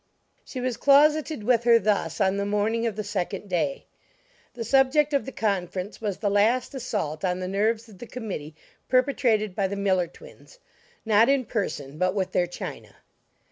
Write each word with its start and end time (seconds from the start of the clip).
She 0.43 0.59
was 0.59 0.77
closeted 0.77 1.43
with 1.43 1.63
her 1.63 1.77
thus 1.77 2.19
on 2.19 2.37
the 2.37 2.43
morning 2.47 2.87
of 2.87 2.95
the 2.95 3.03
second 3.03 3.47
day. 3.47 3.85
The 4.55 4.63
subject 4.63 5.13
of 5.13 5.27
the 5.27 5.31
conference 5.31 6.01
was 6.01 6.17
the 6.17 6.29
last 6.31 6.73
assault 6.73 7.23
on 7.23 7.37
the 7.37 7.47
nerves 7.47 7.87
of 7.87 7.99
the 7.99 8.07
committee, 8.07 8.55
perpetrated 8.89 9.53
by 9.55 9.67
the 9.67 9.75
Miller 9.75 10.07
twins 10.07 10.57
not 11.05 11.29
in 11.29 11.45
person, 11.45 11.99
but 11.99 12.15
with 12.15 12.31
their 12.31 12.47
china. 12.47 12.95